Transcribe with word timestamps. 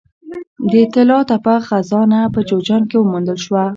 د 0.71 0.73
طلا 0.93 1.19
تپه 1.29 1.55
خزانه 1.67 2.19
په 2.33 2.39
جوزجان 2.47 2.83
کې 2.89 2.95
وموندل 2.99 3.37
شوه 3.45 3.63